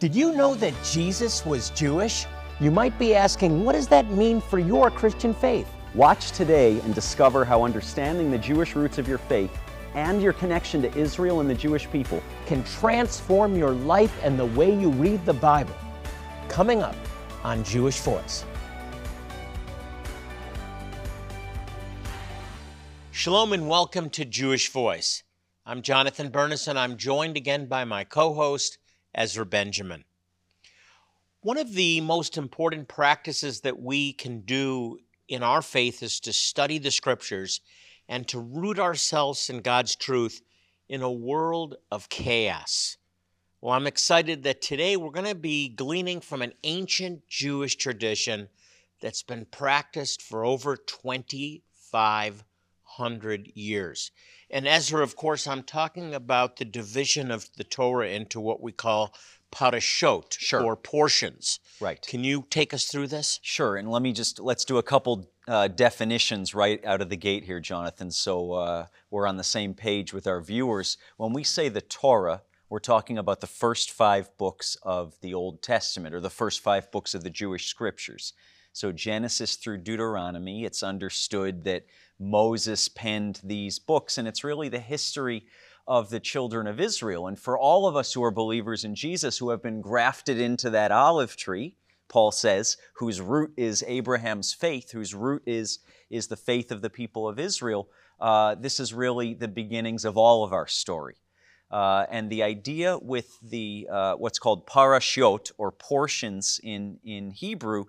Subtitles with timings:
[0.00, 2.24] Did you know that Jesus was Jewish?
[2.58, 5.70] You might be asking, what does that mean for your Christian faith?
[5.94, 9.54] Watch today and discover how understanding the Jewish roots of your faith
[9.94, 14.46] and your connection to Israel and the Jewish people Can transform your life and the
[14.46, 15.74] way you read the Bible.
[16.48, 16.96] Coming up
[17.44, 18.46] on Jewish Voice.
[23.10, 25.24] Shalom and welcome to Jewish Voice.
[25.66, 28.78] I'm Jonathan Bernis and I'm joined again by my co host,
[29.14, 30.04] Ezra Benjamin.
[31.42, 36.32] One of the most important practices that we can do in our faith is to
[36.32, 37.60] study the scriptures
[38.08, 40.42] and to root ourselves in God's truth
[40.88, 42.96] in a world of chaos.
[43.60, 48.48] Well, I'm excited that today we're going to be gleaning from an ancient Jewish tradition
[49.00, 50.76] that's been practiced for over
[52.96, 54.10] 2,500 years.
[54.50, 58.72] And Ezra, of course, I'm talking about the division of the Torah into what we
[58.72, 59.14] call
[59.52, 60.62] parashot Sure.
[60.62, 61.58] or portions.
[61.80, 62.00] Right.
[62.06, 63.40] Can you take us through this?
[63.42, 67.16] Sure, and let me just let's do a couple uh, definitions right out of the
[67.16, 70.98] gate here, Jonathan, so uh, we're on the same page with our viewers.
[71.16, 75.62] When we say the Torah, we're talking about the first five books of the Old
[75.62, 78.32] Testament, or the first five books of the Jewish Scriptures.
[78.72, 81.86] So Genesis through Deuteronomy, it's understood that
[82.20, 85.46] Moses penned these books, and it's really the history
[85.86, 87.26] of the children of Israel.
[87.26, 90.70] And for all of us who are believers in Jesus, who have been grafted into
[90.70, 91.74] that olive tree,
[92.08, 95.78] Paul says, whose root is Abraham's faith, whose root is,
[96.10, 97.88] is the faith of the people of Israel,
[98.20, 101.16] uh, this is really the beginnings of all of our story.
[101.70, 107.84] Uh, and the idea with the uh, what's called parashot or portions in, in Hebrew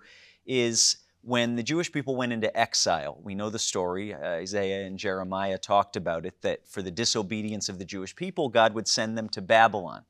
[0.46, 3.18] is when the Jewish people went into exile.
[3.22, 4.12] We know the story.
[4.12, 8.48] Uh, Isaiah and Jeremiah talked about it that for the disobedience of the Jewish people,
[8.48, 10.04] God would send them to Babylon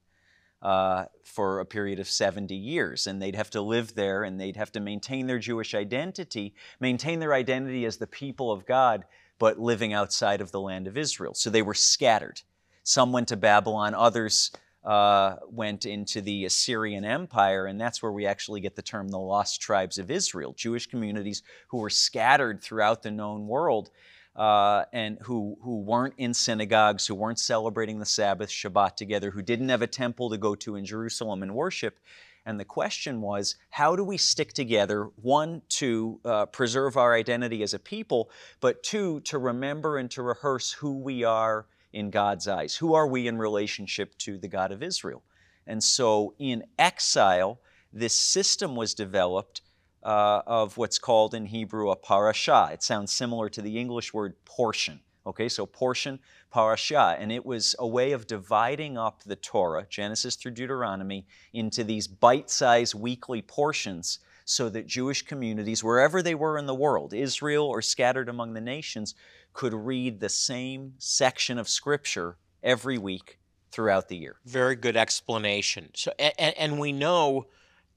[0.62, 3.06] uh, for a period of 70 years.
[3.06, 7.20] And they'd have to live there and they'd have to maintain their Jewish identity, maintain
[7.20, 9.05] their identity as the people of God,
[9.38, 11.34] but living outside of the land of Israel.
[11.34, 12.40] So they were scattered.
[12.84, 14.51] Some went to Babylon, others
[14.85, 19.19] uh, went into the Assyrian Empire, and that's where we actually get the term the
[19.19, 23.91] lost tribes of Israel, Jewish communities who were scattered throughout the known world
[24.35, 29.43] uh, and who, who weren't in synagogues, who weren't celebrating the Sabbath, Shabbat together, who
[29.43, 32.01] didn't have a temple to go to in Jerusalem and worship.
[32.45, 37.63] And the question was, how do we stick together, one, to uh, preserve our identity
[37.63, 42.48] as a people, but two, to remember and to rehearse who we are in God's
[42.48, 42.77] eyes?
[42.77, 45.23] Who are we in relationship to the God of Israel?
[45.67, 47.61] And so in exile,
[47.92, 49.63] this system was developed
[50.02, 52.73] uh, of what's called in Hebrew a parashah.
[52.73, 55.01] It sounds similar to the English word portion.
[55.25, 56.19] Okay, so portion,
[56.52, 57.17] parashah.
[57.20, 62.08] And it was a way of dividing up the Torah, Genesis through Deuteronomy, into these
[62.08, 67.67] bite sized weekly portions so that Jewish communities, wherever they were in the world, Israel
[67.67, 69.14] or scattered among the nations,
[69.52, 73.39] could read the same section of Scripture every week
[73.70, 74.36] throughout the year.
[74.45, 75.90] Very good explanation.
[75.95, 77.46] So, and, and we know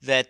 [0.01, 0.29] that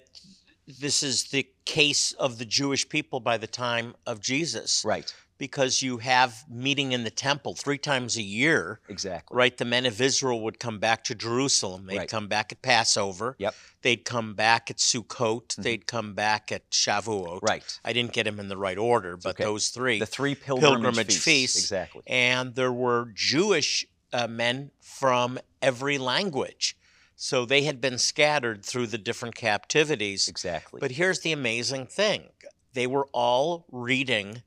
[0.68, 4.84] this is the case of the Jewish people by the time of Jesus.
[4.86, 9.36] Right, Because you have meeting in the temple three times a year, exactly.
[9.36, 9.58] right?
[9.58, 11.88] The men of Israel would come back to Jerusalem.
[11.88, 12.10] They'd Right.
[12.10, 13.36] come back at Passover.
[13.38, 13.54] Yep.
[13.82, 15.56] They'd come back at Sukkot.
[15.58, 17.42] They'd come back at Shavuot.
[17.42, 17.80] Right.
[17.84, 19.44] I didn't get them in the right order, but okay.
[19.44, 20.00] those three.
[20.00, 21.24] The three pilgrimage, pilgrimage feasts.
[21.26, 21.58] feasts.
[21.60, 22.04] Exactly.
[22.08, 26.78] and there were Jewish uh, men from every language.
[27.18, 30.28] So they had been scattered through the different captivities.
[30.28, 30.80] Exactly.
[30.80, 32.30] But here's the amazing thing
[32.74, 34.44] they were all reading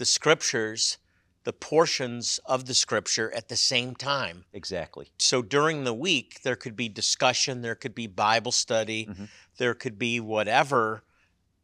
[0.00, 0.96] the scriptures,
[1.44, 4.46] the portions of the scripture at the same time.
[4.54, 5.08] exactly.
[5.18, 9.28] So during the week, there could be discussion, there could be Bible study, Mhm.
[9.58, 11.04] there could be whatever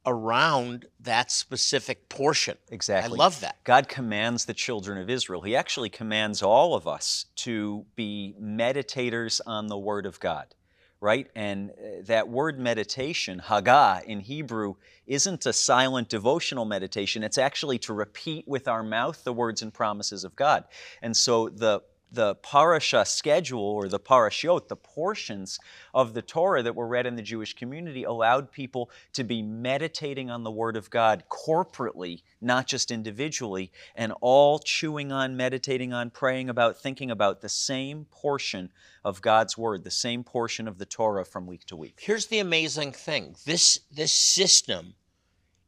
[0.05, 2.59] around that specific portion.
[2.71, 3.19] Exactly.
[3.19, 3.57] I love that.
[3.65, 5.41] God commands the children of Israel.
[5.41, 10.55] He actually commands all of us to be meditators on the Word of God,
[11.01, 11.29] right?
[11.35, 14.75] And uh, that word meditation, Haggah in Hebrew,
[15.07, 17.23] isn't a silent devotional meditation.
[17.23, 20.65] It's actually to repeat with our mouth the words and promises of God.
[21.03, 25.59] And so the the parasha schedule or the parashiot, the portions
[25.93, 30.31] of the Torah that were read in the Jewish community, allowed people to be meditating
[30.31, 36.11] on the Word of God corporately, not just individually, and all chewing on, meditating on,
[36.11, 38.71] praying about, thinking about the same portion
[39.05, 41.99] of God's Word, the same portion of the Torah from week to week.
[42.01, 43.37] Here's the amazing thing.
[43.45, 44.95] This this system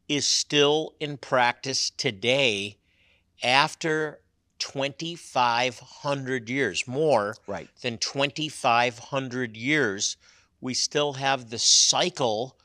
[0.08, 2.78] is still in practice today
[3.42, 4.20] after
[4.58, 7.68] 2500 years, more Right.
[7.82, 10.16] than 2500 years
[10.60, 12.56] we still have the cycle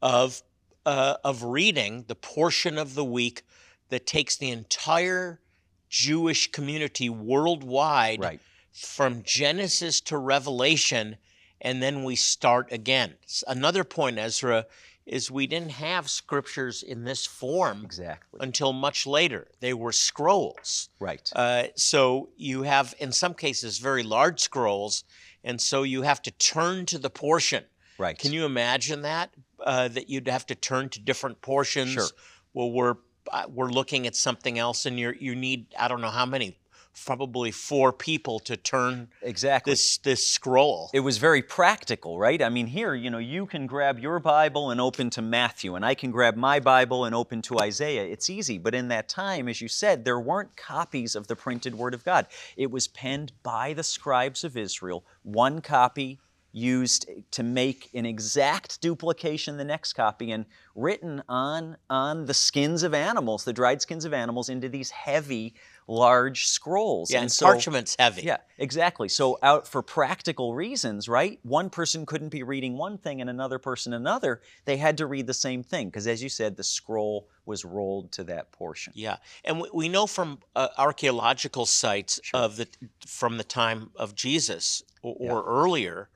[0.00, 0.42] of
[0.86, 3.42] uh, of reading the portion of the week
[3.88, 5.40] that takes the entire
[5.88, 8.40] Jewish community worldwide Right.
[8.72, 11.16] from Genesis to Revelation,
[11.60, 13.14] and then we start again.
[13.46, 14.66] Another point, Ezra,
[15.06, 18.40] is we didn't have scriptures in this form Exactly.
[18.42, 19.48] until much later.
[19.60, 20.88] They were scrolls.
[20.98, 21.28] Right.
[21.36, 25.04] Uh, so you have, in some cases, very large scrolls,
[25.42, 27.64] and so you have to turn to the portion.
[27.98, 28.18] right.
[28.18, 29.30] Can you imagine that?
[29.60, 31.90] Uh, that you'd have to turn to different portions.
[31.92, 32.06] Sure.
[32.54, 32.94] Well, we're
[33.32, 36.58] uh, we're looking at something else, and you you need I don't know how many,
[37.04, 39.72] probably four people to turn exactly.
[39.72, 40.90] this this scroll.
[40.92, 42.42] it was very practical, right?
[42.42, 45.84] I mean, here, you know, you can grab your Bible and open to Matthew, and
[45.84, 48.04] I can grab my Bible and open to Isaiah.
[48.04, 48.58] It's easy.
[48.58, 52.04] But in that time, as you said, there weren't copies of the printed Word of
[52.04, 52.26] God.
[52.56, 56.20] It was penned by the scribes of Israel, one copy
[56.54, 60.46] used to make an exact duplication the next copy and
[60.76, 65.52] written on on the skins of animals the dried skins of animals into these heavy
[65.86, 68.22] large scrolls yeah, and and so parchment's heavy.
[68.22, 69.08] yeah, exactly.
[69.08, 71.38] So out for practical reasons, right?
[71.42, 74.40] One person couldn't be reading one thing and another person another.
[74.64, 78.12] They had to read the same thing because, as you said, the scroll was rolled
[78.12, 78.92] to that portion.
[78.96, 82.40] Yeah, and we, we know from uh, archaeological sites Sure.
[82.40, 82.68] of the
[83.06, 85.32] from the time of Jesus or, Yeah.
[85.32, 86.08] or earlier,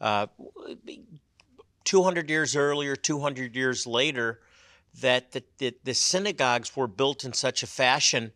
[0.00, 0.26] uh,
[1.84, 4.40] 200 years earlier, 200 years later,
[5.00, 8.32] that the, the, the synagogues were built in such a fashion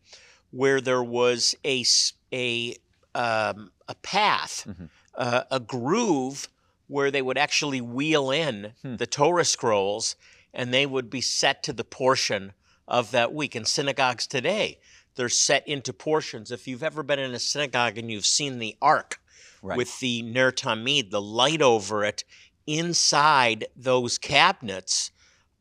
[0.50, 1.84] where there was a
[2.32, 2.76] a
[3.14, 4.90] um, a path, Mhm.
[5.14, 6.48] uh, a groove
[6.86, 8.96] where they would actually wheel in Hmm.
[8.96, 10.14] the Torah scrolls,
[10.54, 12.52] and they would be set to the portion
[12.86, 13.54] of that week.
[13.56, 14.78] In synagogues today,
[15.14, 16.50] they're set into portions.
[16.50, 19.20] If you've ever been in a synagogue and you've seen the ark
[19.62, 19.76] Right.
[19.76, 22.24] with the Ner Tamid, the light over it,
[22.66, 25.10] inside those cabinets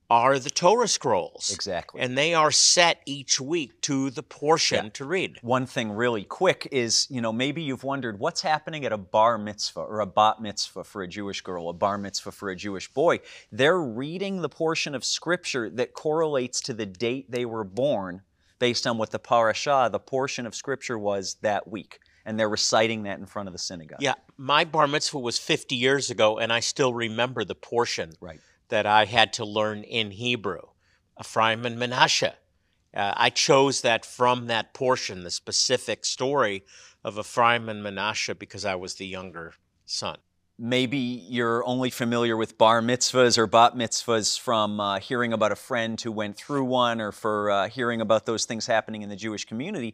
[0.10, 1.52] are the Torah scrolls.
[1.54, 2.00] Exactly.
[2.02, 4.90] And they are set each week to the portion Yeah.
[4.92, 5.38] to read.
[5.42, 9.38] One thing really quick is, you know, maybe you've wondered what's happening at a bar
[9.38, 12.88] mitzvah or a bat mitzvah for a Jewish girl, a bar mitzvah for a Jewish
[12.94, 13.20] boy.
[13.52, 18.22] They're reading the portion of scripture that correlates to the date they were born
[18.60, 22.00] based on what the parashah, the portion of scripture was that week.
[22.26, 24.02] And they're reciting that in front of the synagogue.
[24.02, 28.42] Yeah, my bar mitzvah was 50 years ago, and I still remember the portion Right.
[28.70, 30.62] That I had to learn in Hebrew,
[31.20, 32.34] Ephraim and Menashe.
[32.94, 36.64] Uh, I chose that from that portion, the specific story
[37.04, 39.54] of Ephraim and Menashe, because I was the younger
[39.86, 40.18] son.
[40.60, 45.56] Maybe you're only familiar with bar mitzvahs or bat mitzvahs from uh, hearing about a
[45.56, 49.16] friend who went through one or for uh, hearing about those things happening in the
[49.16, 49.94] Jewish community.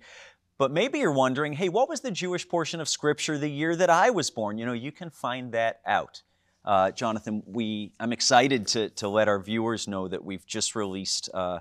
[0.58, 3.90] But maybe you're wondering, hey, what was the Jewish portion of Scripture the year that
[3.90, 4.58] I was born?
[4.58, 6.22] You know, you can find that out.
[6.66, 11.30] Uh, Jonathan, we, I'm excited to, to let our viewers know that we've just released
[11.34, 11.60] uh,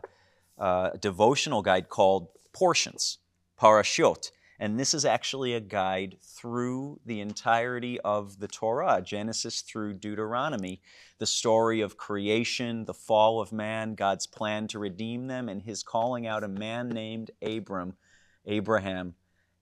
[0.59, 3.19] uh, a devotional guide called Portions,
[3.61, 4.31] Parashot.
[4.61, 10.81] And this is actually a guide through the entirety of the Torah, Genesis through Deuteronomy,
[11.19, 15.83] the story of creation, the fall of man, God's plan to redeem them, and his
[15.83, 17.97] calling out a man named Abram,
[18.47, 19.15] Abraham,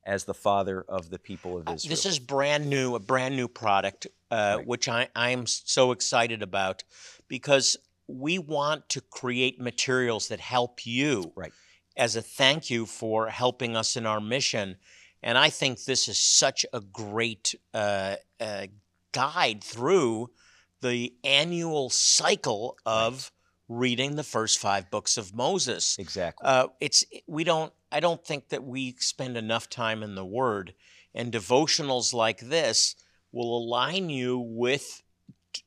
[0.04, 1.90] as the father of the people of Israel.
[1.90, 4.66] This is brand new, a brand new product, uh, Right.
[4.66, 6.84] which I, I'm so excited about
[7.28, 7.76] because
[8.06, 11.52] we want to create materials that help you Right.
[11.96, 14.76] as a thank you for helping us in our mission.
[15.22, 18.66] And I think this is such a great uh, uh,
[19.12, 20.30] guide through
[20.80, 23.30] the annual cycle of
[23.68, 25.96] reading the first five books of Moses.
[25.98, 26.44] exactly.
[26.46, 27.72] Uh, it's we don't.
[27.92, 30.74] I don't think that we spend enough time in the Word,
[31.14, 32.94] and devotionals like this
[33.32, 35.02] will align you with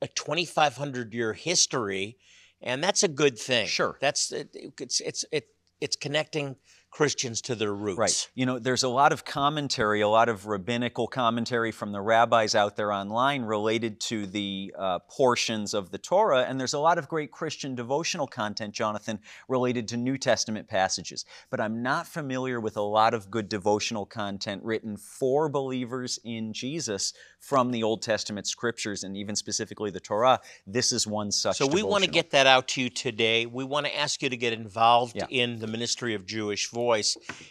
[0.02, 2.18] a 2,500 year history,
[2.62, 3.68] and that's a good thing.
[3.68, 3.98] Sure.
[4.00, 5.48] that's it, it's it's it,
[5.82, 6.56] it's connecting
[6.94, 7.98] Christians to their roots.
[7.98, 8.30] Right.
[8.36, 12.54] You know, there's a lot of commentary, a lot of rabbinical commentary from the rabbis
[12.54, 17.00] out there online related to the uh, portions of the Torah, and there's a lot
[17.00, 19.18] of great Christian devotional content, Jonathan,
[19.50, 21.26] related to New Testament passages.
[21.50, 26.54] But I'm not familiar with a lot of good devotional content written for believers in
[26.54, 30.40] Jesus from the Old Testament scriptures, and even specifically the Torah.
[30.68, 31.58] This is one such.
[31.58, 33.48] So we want to get that out to you today.
[33.48, 35.26] We want to ask you to get involved Yeah.
[35.30, 36.83] in the ministry of Jewish Voice,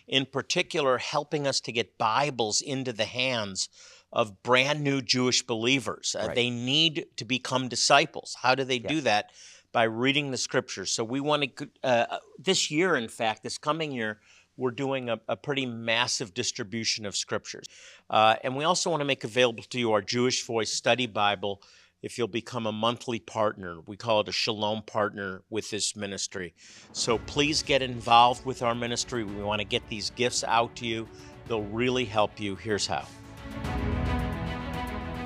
[0.06, 3.68] in particular, helping us to get Bibles into the hands
[4.12, 6.14] of brand new Jewish believers.
[6.18, 6.34] Uh, Right.
[6.36, 8.36] They need to become disciples.
[8.42, 9.30] How do they do that?
[9.72, 10.90] By reading the scriptures.
[10.90, 14.20] So we want to, uh, this year, in fact, this coming year,
[14.58, 17.64] we're doing a, a pretty massive distribution of scriptures.
[18.10, 21.62] Uh, and we also want to make available to you our Jewish Voice Study Bible
[22.02, 23.78] if you'll become a monthly partner.
[23.86, 26.54] We call it a Shalom partner with this ministry.
[26.92, 29.24] So please get involved with our ministry.
[29.24, 31.08] We want to get these gifts out to you.
[31.46, 32.56] They'll really help you.
[32.56, 33.06] Here's how.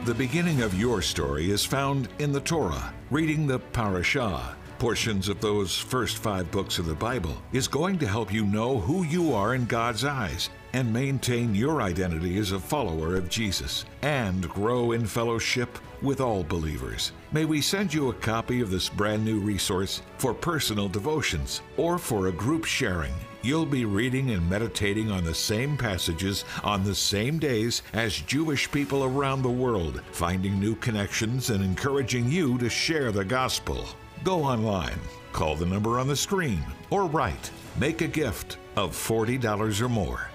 [0.04, 2.95] The beginning of your story is found in the Torah.
[3.11, 8.06] Reading the Parashah, portions of those first five books of the Bible, is going to
[8.06, 12.61] help you know who you are in God's eyes and maintain your identity as a
[12.61, 17.12] follower of Jesus and grow in fellowship with all believers.
[17.32, 21.98] May we send you a copy of this brand new resource for personal devotions or
[21.98, 23.12] for a group sharing.
[23.42, 28.70] You'll be reading and meditating on the same passages on the same days as Jewish
[28.70, 33.84] people around the world, finding new connections and encouraging you to share the gospel.
[34.25, 34.98] Go online,
[35.32, 37.50] call the number on the screen, or write.
[37.78, 40.30] Make a gift of $40 or more.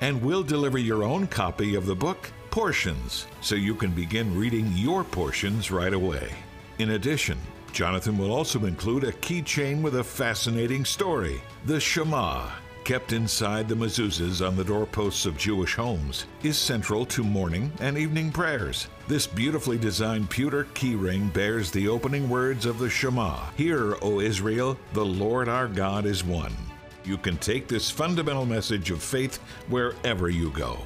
[0.00, 4.72] And we'll deliver your own copy of the book Portions so you can begin reading
[4.74, 6.30] your portions right away.
[6.78, 7.38] In addition,
[7.72, 11.40] Jonathan will also include a keychain with a fascinating story.
[11.66, 12.48] The Shema,
[12.84, 17.98] kept inside the mezuzahs on the doorposts of Jewish homes, is central to morning and
[17.98, 18.88] evening prayers.
[19.06, 24.78] This beautifully designed pewter keyring bears the opening words of the Shema Hear, O Israel,
[24.94, 26.56] the Lord our God is one.
[27.04, 29.36] You can take this fundamental message of faith
[29.68, 30.78] wherever you go.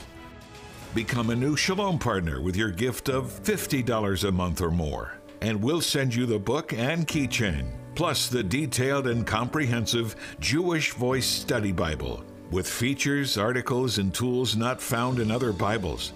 [0.94, 5.62] Become a new Shalom partner with your gift of $50 a month or more, and
[5.62, 11.72] we'll send you the book and keychain, plus the detailed and comprehensive Jewish Voice Study
[11.72, 16.12] Bible with features, articles, and tools not found in other Bibles,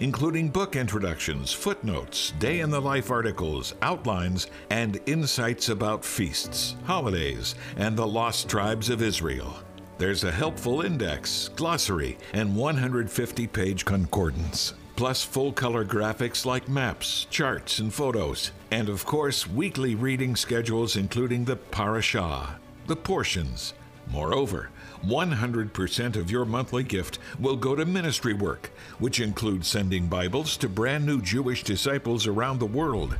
[0.00, 7.54] including book introductions, footnotes, day in the life articles, outlines, and insights about feasts, holidays,
[7.76, 9.54] and the lost tribes of Israel.
[9.98, 17.26] There's a helpful index, glossary, and 150 page concordance, plus full color graphics like maps,
[17.30, 22.56] charts, and photos, and of course, weekly reading schedules including the parashah,
[22.88, 23.72] the portions.
[24.08, 24.68] Moreover,
[25.02, 30.68] 100% of your monthly gift will go to ministry work, which includes sending Bibles to
[30.68, 33.16] brand new Jewish disciples around the world.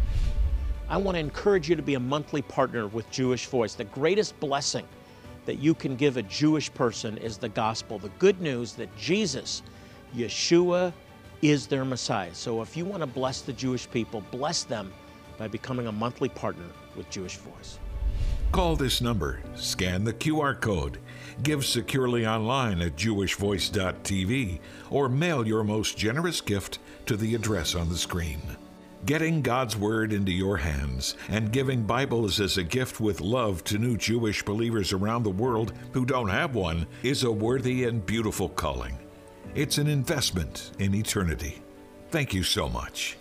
[0.90, 3.74] I want to encourage you to be a monthly partner with Jewish Voice.
[3.74, 4.86] The greatest blessing
[5.46, 9.62] that you can give a Jewish person is the gospel, the good news that Jesus,
[10.14, 10.92] Yeshua,
[11.42, 12.34] is their Messiah.
[12.34, 14.92] So if you want to bless the Jewish people, bless them
[15.38, 17.78] by becoming a monthly partner with Jewish Voice.
[18.52, 20.98] Call this number, scan the QR code,
[21.42, 24.60] give securely online at jewishvoice.tv,
[24.90, 28.40] or mail your most generous gift to the address on the screen.
[29.04, 33.78] Getting God's Word into your hands and giving Bibles as a gift with love to
[33.78, 38.48] new Jewish believers around the world who don't have one is a worthy and beautiful
[38.48, 38.98] calling.
[39.54, 41.62] It's an investment in eternity.
[42.10, 43.16] Thank you so much.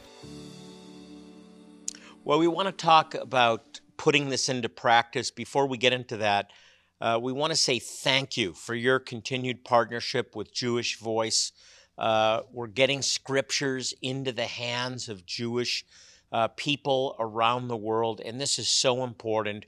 [2.24, 5.30] Well, we want to talk about putting this into practice.
[5.30, 6.52] Before we get into that,
[7.00, 11.52] uh, we want to say thank you for your continued partnership with Jewish Voice.
[11.98, 15.86] Uh, we're getting scriptures into the hands of Jewish
[16.32, 19.66] uh, people around the world, and this is so important.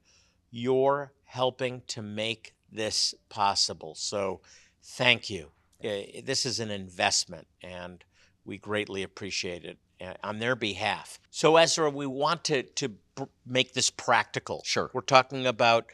[0.51, 3.95] You're helping to make this possible.
[3.95, 4.41] So,
[4.83, 5.51] thank you.
[5.83, 8.03] Uh, this is an investment, and
[8.43, 11.19] we greatly appreciate it uh, on their behalf.
[11.29, 14.61] So, Ezra, we want to, to br- make this practical.
[14.65, 14.89] Sure.
[14.93, 15.85] We're talking about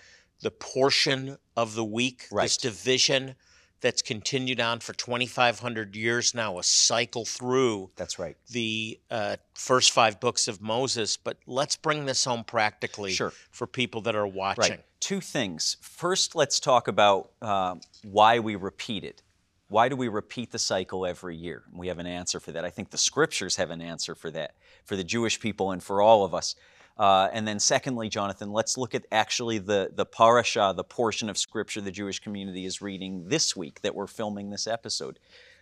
[0.41, 3.35] the portion of the week, this division
[3.83, 8.37] that's continued on for 2,500 years now, a cycle through That's right.
[8.49, 11.17] the uh, first five books of Moses.
[11.17, 13.33] But let's bring this home practically Sure.
[13.51, 14.71] for people that are watching.
[14.71, 14.85] Right.
[15.01, 15.75] Two things.
[15.81, 19.21] First, let's talk about uh, why we repeat it.
[19.67, 21.63] Why do we repeat the cycle every year?
[21.73, 22.63] We have an answer for that.
[22.63, 24.53] I think the scriptures have an answer for that,
[24.85, 26.55] for the Jewish people and for all of us.
[26.97, 31.37] Uh, and then, secondly, Jonathan, let's look at actually the, the parasha, the portion of
[31.37, 35.19] scripture the Jewish community is reading this week that we're filming this episode.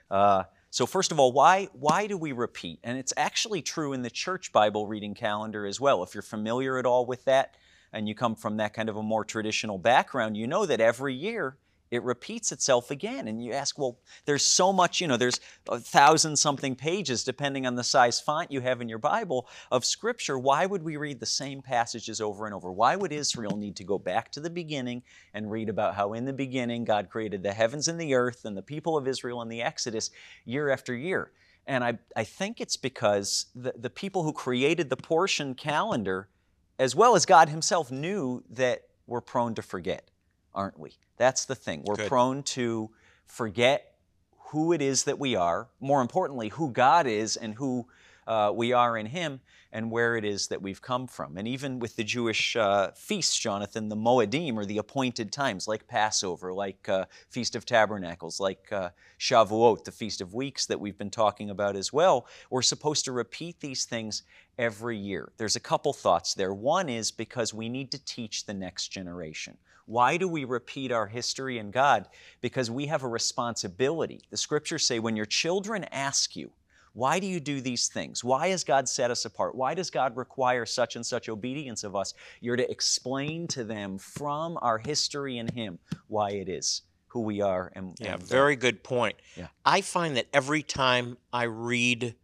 [0.10, 2.80] Uh, so, first of all, why, why do we repeat?
[2.84, 6.04] And it's actually true in the church Bible reading calendar as well.
[6.04, 7.56] If you're familiar at all with that
[7.94, 11.14] and you come from that kind of a more traditional background, you know that every
[11.14, 11.58] year
[11.92, 13.28] it repeats itself again.
[13.28, 17.68] And you ask, well, there's so much, you know, there's a thousand something pages, depending
[17.68, 20.40] on the size font you have in your Bible, of Scripture.
[20.40, 22.72] Why would we read the same passages over and over?
[22.72, 26.24] Why would Israel need to go back to the beginning and read about how in
[26.24, 29.50] the beginning God created the heavens and the earth and the people of Israel in
[29.50, 30.12] the Exodus
[30.46, 31.32] year after year?
[31.68, 36.30] And I, I think it's because the, the people who created the portion calendar,
[36.80, 40.11] as well as God Himself, knew that we're prone to forget,
[40.54, 40.94] aren't we?
[41.18, 41.84] That's the thing.
[41.86, 42.08] We're Good.
[42.08, 42.90] prone to
[43.26, 43.96] forget
[44.52, 47.88] who it is that we are, more importantly, who God is and who
[48.28, 49.40] uh, we are in Him
[49.74, 51.38] and where it is that we've come from.
[51.38, 55.88] And even with the Jewish uh, feasts, Jonathan, the Moedim or the appointed times, like
[55.88, 60.98] Passover, like uh, Feast of Tabernacles, like uh, Shavuot, the Feast of Weeks that we've
[60.98, 64.24] been talking about as well, we're supposed to repeat these things
[64.58, 65.32] every year.
[65.38, 66.54] There's a couple thoughts there.
[66.54, 69.58] One is because we need to teach the next generation.
[69.86, 72.08] Why do we repeat our history in God?
[72.40, 74.22] Because we have a responsibility.
[74.30, 76.52] The scriptures say when your children ask you,
[76.94, 78.24] why do you do these things?
[78.24, 79.56] Why has God set us apart?
[79.56, 82.14] Why does God require such and such obedience of us?
[82.42, 87.42] You're to explain to them from our history in Him why it is who we
[87.42, 87.72] are.
[87.76, 89.16] And Yeah, and, uh, very good point.
[89.38, 89.48] Yeah.
[89.66, 92.16] I find that every time I read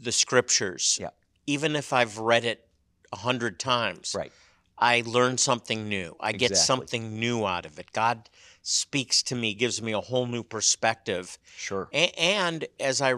[0.00, 1.10] the scriptures, Yeah.
[1.46, 2.68] even if I've read it
[3.12, 4.32] a hundred times, right.
[4.80, 6.14] I learn something new.
[6.20, 7.90] I get something new out of it.
[7.92, 8.30] God
[8.62, 11.36] speaks to me, gives me a whole new perspective.
[11.56, 11.88] Sure.
[11.92, 13.14] A- and as I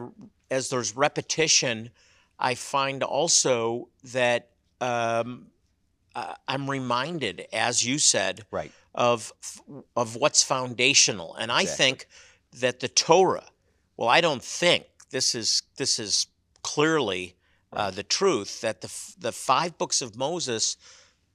[0.50, 1.90] as there's repetition,
[2.38, 5.46] I find also that um,
[6.14, 8.72] uh, I'm reminded, as you said, Right.
[8.94, 9.32] of
[9.96, 11.34] of what's foundational.
[11.36, 11.84] And I Exactly.
[11.84, 12.06] think
[12.60, 13.48] that the Torah.
[13.96, 16.26] Well, I don't think this is this is
[16.62, 17.36] clearly
[17.72, 20.76] uh, the truth that the f- the five books of Moses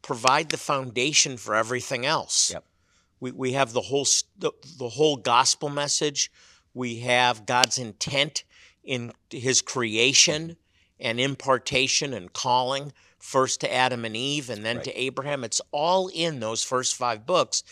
[0.01, 2.51] provide the foundation for everything else.
[2.51, 2.65] Yep.
[3.19, 4.05] We, we have the whole
[4.37, 6.31] the, the whole gospel message.
[6.73, 8.43] We have God's intent
[8.85, 10.57] in His creation
[10.99, 14.85] and impartation and calling, first to Adam and Eve, and then Right.
[14.85, 15.43] to Abraham.
[15.43, 17.63] It's all in those first five books.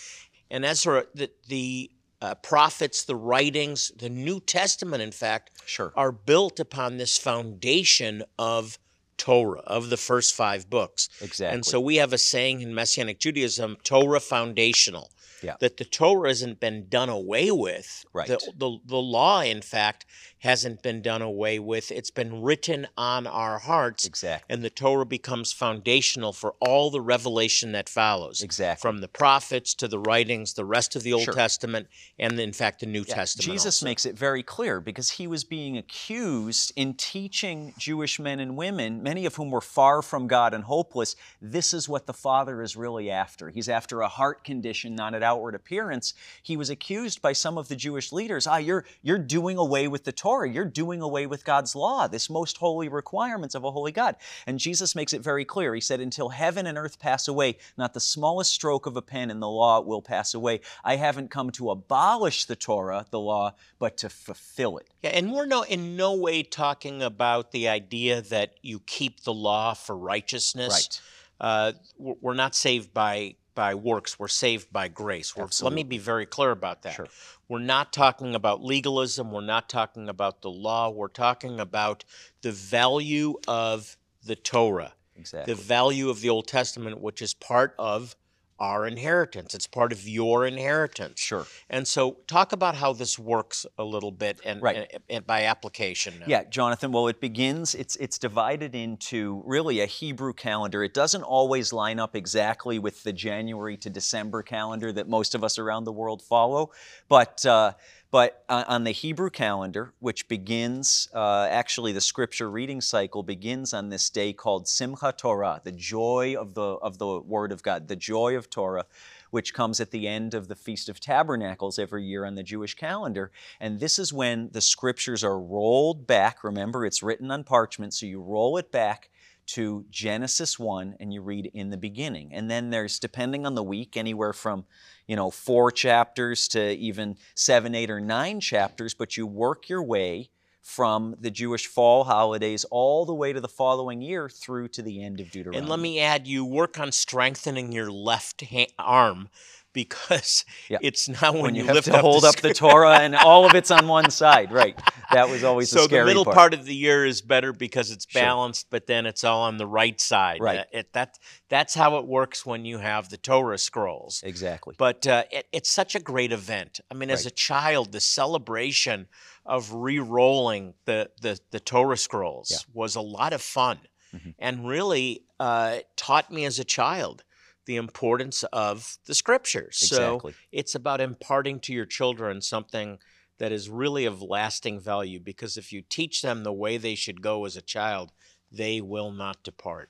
[0.50, 1.92] And Ezra, the, the
[2.22, 5.94] uh, prophets, the writings, the New Testament, in fact, Sure.
[5.96, 8.78] are built upon this foundation of
[9.18, 11.08] Torah, of the first five books.
[11.22, 11.54] Exactly.
[11.56, 15.12] And so we have a saying in Messianic Judaism, Torah foundational.
[15.42, 15.56] Yeah.
[15.60, 18.06] That the Torah hasn't been done away with.
[18.14, 18.28] Right.
[18.28, 20.06] The, the, the law, in fact,
[20.44, 21.90] hasn't been done away with.
[21.90, 24.06] It's been written on our hearts.
[24.06, 24.54] Exactly.
[24.54, 28.42] And the Torah becomes foundational for all the revelation that follows.
[28.42, 28.82] Exactly.
[28.82, 31.34] From the prophets to the writings, the rest of the Old Sure.
[31.34, 31.88] Testament,
[32.20, 33.50] and in fact the New Yeah, Testament.
[33.52, 33.86] Jesus also.
[33.86, 39.02] makes it very clear because he was being accused in teaching Jewish men and women,
[39.02, 41.16] many of whom were far from God and hopeless.
[41.42, 43.50] This is what the Father is really after.
[43.50, 46.14] He's after a heart condition, not an outward appearance.
[46.42, 48.46] He was accused by some of the Jewish leaders.
[48.46, 50.33] Ah, you're you're doing away with the Torah.
[50.42, 54.16] You're doing away with God's law, this most holy requirements of a holy God.
[54.48, 55.76] And Jesus makes it very clear.
[55.76, 59.30] He said, "Until heaven and earth pass away, not the smallest stroke of a pen
[59.30, 60.62] in the law will pass away.
[60.84, 65.32] I haven't come to abolish the Torah, the law, but to fulfill it." Yeah, and
[65.32, 69.96] we're no in no way talking about the idea that you keep the law for
[69.96, 70.74] righteousness.
[70.74, 71.02] Right.
[71.40, 74.20] Uh, we're we're not saved by by works.
[74.20, 75.36] We're saved by grace.
[75.36, 76.94] We're, let me be very clear about that.
[76.94, 77.08] Sure.
[77.48, 79.32] We're not talking about legalism.
[79.32, 80.90] We're not talking about the law.
[80.90, 82.04] We're talking about
[82.42, 85.54] the value of the Torah, Exactly.
[85.54, 88.16] the value of the Old Testament, which is part of
[88.60, 89.54] our inheritance.
[89.54, 91.20] It's part of your inheritance.
[91.20, 91.46] Sure.
[91.70, 94.88] And so, talk about how this works a little bit, and, Right.
[94.92, 96.20] and- and by application.
[96.20, 96.26] now.
[96.28, 96.92] Yeah, Jonathan.
[96.92, 97.76] Well, it begins.
[97.76, 100.84] It's it's divided into really a Hebrew calendar.
[100.84, 105.44] It doesn't always line up exactly with the January to December calendar that most of
[105.44, 106.72] us around the world follow,
[107.10, 107.46] but.
[107.46, 107.74] Uh,
[108.14, 113.90] but on the Hebrew calendar, which begins, uh, actually, the scripture reading cycle begins on
[113.90, 117.96] this day called Simchat Torah, the joy of the of the Word of God, the
[117.96, 118.86] joy of Torah,
[119.32, 122.76] which comes at the end of the Feast of Tabernacles every year on the Jewish
[122.76, 123.32] calendar.
[123.60, 126.44] And this is when the scriptures are rolled back.
[126.44, 129.10] Remember, it's written on parchment, so you roll it back
[129.46, 132.32] to Genesis 1 and you read in the beginning.
[132.32, 134.66] And then there's, depending on the week, anywhere from,
[135.08, 139.84] you know, four chapters to even seven, eight, or nine chapters, but you work your
[139.84, 140.30] way
[140.62, 145.04] from the Jewish fall holidays all the way to the following year through to the
[145.04, 145.58] end of Deuteronomy.
[145.60, 149.30] And let me add, you work on strengthening your left ha- arm
[149.74, 150.78] because Yeah.
[150.82, 153.56] it's not when, when you, you, have to hold up the Torah and all of
[153.56, 154.80] it's on one side, right?
[155.12, 156.36] That was always so the scary the middle part.
[156.38, 156.54] part.
[156.54, 158.22] of the year is better because it's Sure.
[158.22, 160.40] balanced, but then it's all on the right side.
[160.42, 160.60] Right.
[160.60, 161.18] Uh, it, that
[161.50, 164.22] that's how it works when you have the Torah scrolls.
[164.26, 164.76] Exactly.
[164.78, 166.80] But uh, it, it's such a great event.
[166.90, 169.08] I mean, as a child, the celebration
[169.46, 172.58] of re-rolling the the, the Torah scrolls Yeah.
[172.74, 173.80] was a lot of fun,
[174.16, 174.36] Mhm.
[174.40, 177.24] and really uh, taught me as a child
[177.66, 179.80] the importance of the scriptures.
[179.82, 180.34] Exactly.
[180.34, 183.00] So it's about imparting to your children something
[183.40, 185.20] that is really of lasting value.
[185.20, 188.12] Because if you teach them the way they should go as a child,
[188.52, 189.90] they will not depart.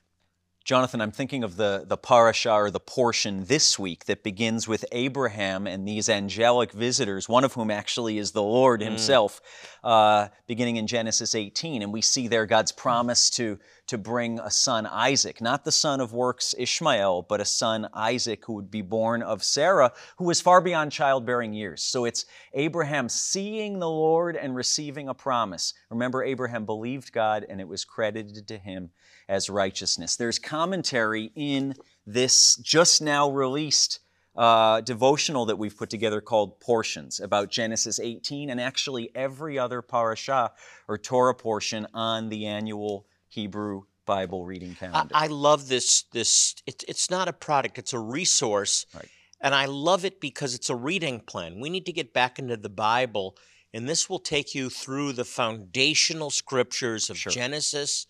[0.64, 4.82] Jonathan, I'm thinking of the, the parasha or the portion this week that begins with
[4.92, 9.42] Abraham and these angelic visitors, one of whom actually is the Lord Himself,
[9.84, 11.82] uh, beginning in Genesis 18.
[11.82, 16.00] And we see there God's promise to, to bring a son, Isaac, not the son
[16.00, 20.40] of works, Ishmael, but a son, Isaac, who would be born of Sarah, who was
[20.40, 21.82] far beyond childbearing years.
[21.82, 22.24] So it's
[22.54, 25.74] Abraham seeing the Lord and receiving a promise.
[25.90, 28.88] Remember, Abraham believed God and it was credited to him
[29.28, 30.16] as righteousness.
[30.16, 31.74] There's commentary in
[32.06, 34.00] this just now released
[34.36, 39.80] uh, devotional that we've put together called Portions about Genesis 18 and actually every other
[39.80, 40.52] parasha
[40.88, 45.14] or Torah portion on the annual Hebrew Bible reading I, calendar.
[45.14, 46.02] I love this.
[46.12, 49.08] This it, it's not a product; it's a resource, Right.
[49.40, 51.60] and I love it because it's a reading plan.
[51.60, 53.36] We need to get back into the Bible,
[53.72, 57.32] and this will take you through the foundational scriptures of Sure.
[57.32, 58.06] Genesis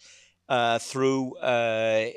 [0.48, 2.10] uh, through uh,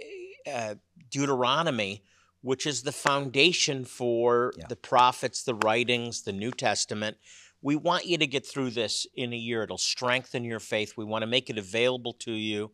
[0.51, 0.75] uh,
[1.09, 2.03] Deuteronomy,
[2.41, 4.65] which is the foundation for Yeah.
[4.67, 7.17] the prophets, the writings, the New Testament.
[7.61, 9.63] We want you to get through this in a year.
[9.63, 10.93] It'll strengthen your faith.
[10.95, 12.71] We want to make it available to you.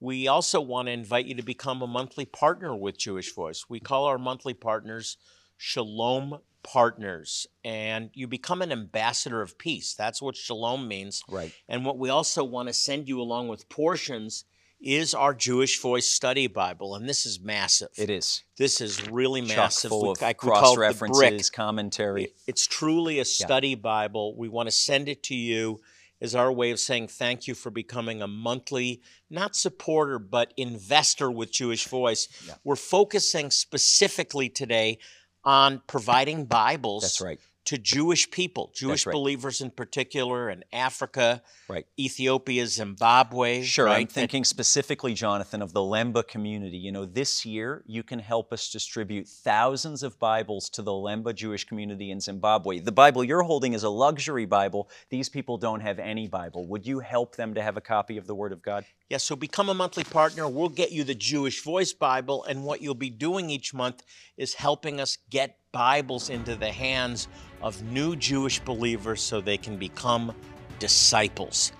[0.00, 3.66] We also want to invite you to become a monthly partner with Jewish Voice.
[3.68, 5.16] We call our monthly partners
[5.56, 9.94] Shalom Partners, and you become an ambassador of peace.
[9.94, 11.22] That's what Shalom means.
[11.28, 11.52] right.
[11.68, 14.44] And what we also want to send you along with portions
[14.80, 17.88] is our Jewish Voice Study Bible, and this is massive.
[17.96, 18.42] It is.
[18.56, 19.88] This is really Chock massive.
[19.88, 22.32] full We- of I cross it references, commentary.
[22.46, 24.36] It's truly a study Bible.
[24.36, 25.80] We want to send it to you
[26.20, 31.30] as our way of saying thank you for becoming a monthly, not supporter, but investor
[31.30, 32.28] with Jewish Voice.
[32.46, 32.54] Yeah.
[32.64, 34.98] We're focusing specifically today
[35.44, 37.40] on providing Bibles That's right.
[37.66, 39.12] To Jewish people, Jewish right.
[39.12, 41.86] believers in particular in Africa, Right.
[41.98, 43.62] Ethiopia, Zimbabwe.
[43.62, 44.00] Sure, right?
[44.00, 46.76] I'm thinking specifically, Jonathan, of the Lemba community.
[46.76, 51.34] You know, this year you can help us distribute thousands of Bibles to the Lemba
[51.34, 52.80] Jewish community in Zimbabwe.
[52.80, 54.90] The Bible you're holding is a luxury Bible.
[55.08, 56.66] These people don't have any Bible.
[56.66, 58.84] Would you help them to have a copy of the Word of God?
[59.08, 60.46] Yeah, so become a monthly partner.
[60.48, 64.02] We'll get you the Jewish Voice Bible, and what you'll be doing each month
[64.36, 67.26] is helping us get Bibles into the hands
[67.60, 70.32] of new Jewish believers so they can become
[70.78, 71.72] disciples.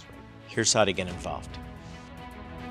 [0.48, 1.57] Here's how to get involved.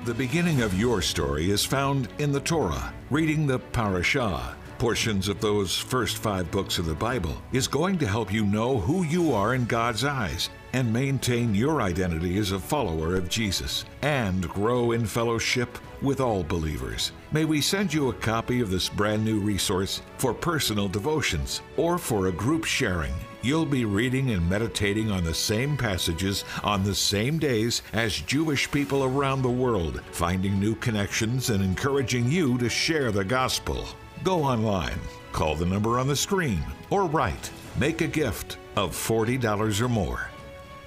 [0.04, 2.92] The beginning of your story is found in the Torah.
[3.10, 8.06] Reading the Parashah, portions of those first five books of the Bible, is going to
[8.06, 12.58] help you know who you are in God's eyes and maintain your identity as a
[12.58, 17.12] follower of Jesus and grow in fellowship with all believers.
[17.34, 21.98] May we send you a copy of this brand new resource for personal devotions or
[21.98, 23.12] for a group sharing.
[23.42, 28.70] You'll be reading and meditating on the same passages on the same days as Jewish
[28.70, 33.84] people around the world, finding new connections and encouraging you to share the gospel.
[34.22, 35.00] Go online,
[35.32, 37.50] call the number on the screen, or write.
[37.76, 40.30] Make a gift of $40 or more.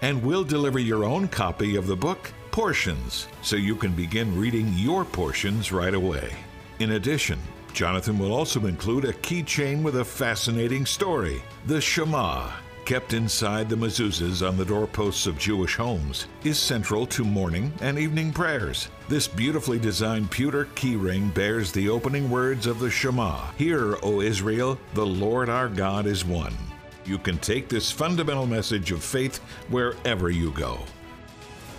[0.01, 4.74] And we'll deliver your own copy of the book, Portions, so you can begin reading
[4.74, 6.34] your portions right away.
[6.80, 7.38] In addition,
[7.72, 11.43] Jonathan will also include a keychain with a fascinating story.
[11.67, 12.50] The Shema,
[12.84, 18.00] kept inside the mezuzahs on the doorposts of Jewish homes, is central to morning and
[18.00, 18.89] evening prayers.
[19.08, 24.80] This beautifully designed pewter keyring bears the opening words of the Shema Hear, O Israel,
[24.96, 26.58] the Lord our God is one.
[27.06, 29.38] You can take this fundamental message of faith
[29.70, 30.80] wherever you go.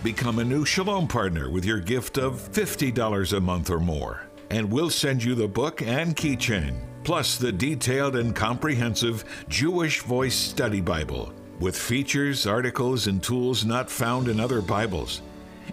[0.01, 4.71] Become a new Shalom partner with your gift of $50 a month or more, and
[4.71, 10.79] we'll send you the book and keychain, plus the detailed and comprehensive Jewish Voice Study
[10.79, 15.21] Bible with features, articles, and tools not found in other Bibles,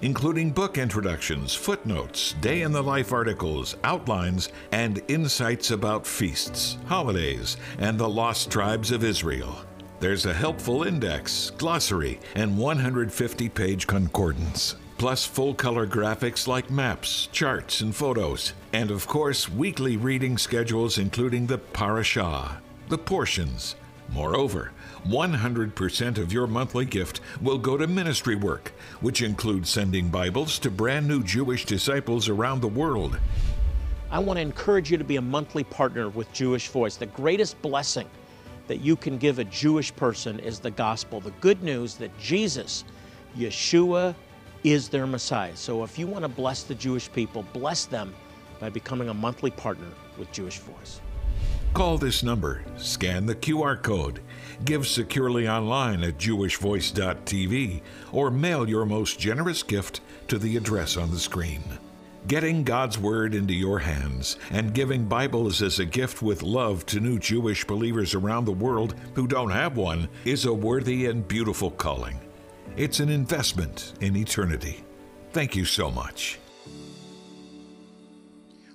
[0.03, 7.59] including book introductions, footnotes, day in the life articles, outlines, and insights about feasts, holidays,
[7.79, 9.57] and the lost tribes of Israel.
[9.99, 17.31] There's a helpful index, glossary, and 150 page concordance, plus full color graphics like maps,
[17.33, 22.59] charts, and photos, and of course, weekly reading schedules including the parashah,
[22.91, 23.75] the portions.
[24.11, 24.73] Moreover,
[25.07, 30.71] 100% of your monthly gift will go to ministry work, which includes sending Bibles to
[30.71, 33.19] brand new Jewish disciples around the world.
[34.11, 36.97] I want to encourage you to be a monthly partner with Jewish Voice.
[36.97, 38.09] The greatest blessing
[38.69, 42.85] that you can give a Jewish person is the gospel, the good news that Jesus,
[43.37, 44.15] Yeshua,
[44.65, 45.55] is their Messiah.
[45.57, 48.15] So if you want to bless the Jewish people, bless them
[48.59, 51.01] by becoming a monthly partner with Jewish Voice.
[51.75, 54.21] Call this number, scan the QR code,
[54.65, 61.11] give securely online at jewishvoice.tv, or mail your most generous gift to the address on
[61.11, 61.63] the screen.
[62.27, 66.99] Getting God's Word into your hands and giving Bibles as a gift with love to
[66.99, 71.71] new Jewish believers around the world who don't have one is a worthy and beautiful
[71.71, 72.19] calling.
[72.77, 74.83] It's an investment in eternity.
[75.31, 76.41] Thank you so much.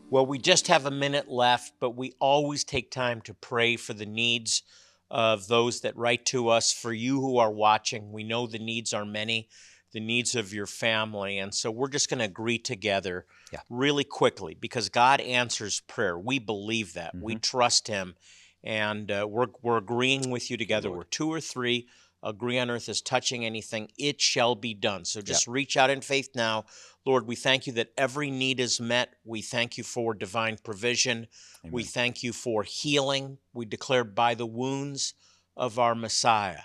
[0.10, 3.92] Well, we just have a minute left, but we always take time to pray for
[3.92, 4.64] the needs
[5.10, 6.72] of those that write to us.
[6.72, 9.50] For you who are watching, we know the needs are many,
[9.92, 11.38] the needs of your family.
[11.38, 13.60] And so we're just going to agree together Yeah.
[13.70, 16.18] really quickly because God answers prayer.
[16.18, 18.16] We believe that, we trust Him.
[18.64, 20.92] And uh, we're, we're agreeing with you together.
[20.92, 21.88] We're two or three
[22.24, 25.06] agree on earth is touching anything, it shall be done.
[25.06, 26.66] So just reach out in faith now.
[27.06, 29.16] Lord, we thank you that every need is met.
[29.26, 31.28] We thank you for divine provision.
[31.70, 33.40] We thank you for healing.
[33.54, 35.16] We declare by the wounds
[35.58, 36.62] of our Messiah,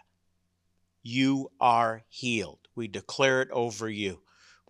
[1.03, 2.66] you are healed.
[2.77, 4.21] We declare it over you.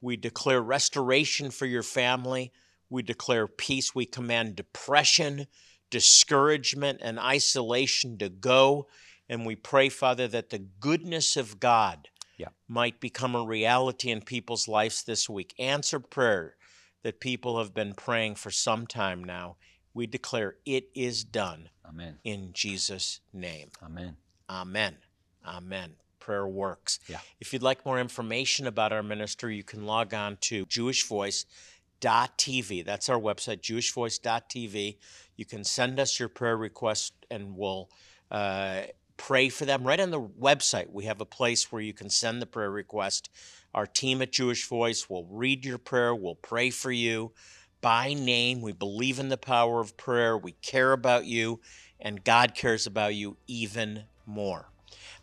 [0.01, 2.53] We declare restoration for your family.
[2.88, 3.95] We declare peace.
[3.95, 5.47] We command depression,
[5.90, 8.87] discouragement, and isolation to go.
[9.29, 12.51] And we pray, Father, that the goodness of God Yeah.
[12.69, 15.55] might become a reality in people's lives this week.
[15.59, 16.57] Answer prayer
[17.03, 19.57] that people have been praying for some time now.
[19.95, 22.19] We declare it is done Amen.
[22.23, 23.71] in Jesus' name.
[23.83, 24.16] Amen.
[24.49, 24.99] Amen.
[25.45, 25.97] Amen.
[26.27, 26.99] Prayer works.
[27.07, 27.21] Yeah.
[27.39, 32.85] If you'd like more information about our ministry, you can log on to jewishvoice.tv.
[32.85, 34.97] That's our website, jewishvoice.tv.
[35.37, 37.91] You can send us your prayer request and we'll
[38.33, 38.81] uh,
[39.17, 39.85] pray for them.
[39.85, 43.31] Right on the website, we have a place where you can send the prayer request.
[43.73, 47.31] Our team at Jewish Voice will read your prayer, we'll pray for you
[47.81, 48.62] by name.
[48.62, 50.37] We believe in the power of prayer.
[50.37, 51.61] We care about you,
[52.01, 54.73] and God cares about you even more.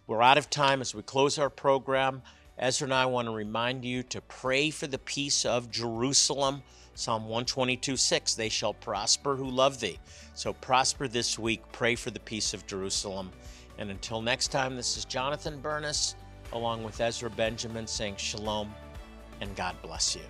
[0.05, 2.23] We're out of time as we close our program.
[2.57, 6.61] Ezra and I want to remind you to pray for the peace of Jerusalem.
[6.93, 9.97] Psalm 122 6, they shall prosper who love thee.
[10.33, 11.61] So prosper this week.
[11.71, 13.31] Pray for the peace of Jerusalem.
[13.77, 16.15] And until next time, this is Jonathan Bernis
[16.51, 18.73] along with Ezra Benjamin saying shalom
[19.41, 20.21] and God bless you.